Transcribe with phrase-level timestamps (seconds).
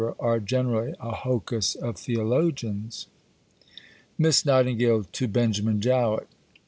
[0.19, 3.05] are generally a hocus of Theologians.
[4.19, 6.27] (_Miss Nightingale to Benjamin Jowett.